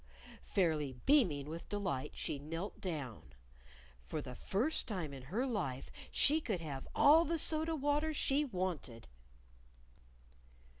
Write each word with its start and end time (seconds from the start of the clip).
"Oo!" 0.33 0.37
Fairly 0.43 0.93
beaming 1.05 1.47
with 1.47 1.69
delight, 1.69 2.13
she 2.15 2.39
knelt 2.39 2.81
down. 2.81 3.33
For 4.07 4.19
the 4.19 4.33
first 4.33 4.87
time 4.87 5.13
in 5.13 5.21
her 5.21 5.45
life 5.45 5.91
she 6.09 6.41
could 6.41 6.59
have 6.59 6.87
all 6.95 7.23
the 7.23 7.37
soda 7.37 7.75
water 7.75 8.11
she 8.11 8.43
wanted! 8.43 9.05